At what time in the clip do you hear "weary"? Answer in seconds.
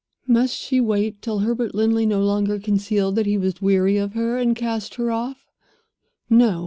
3.61-3.97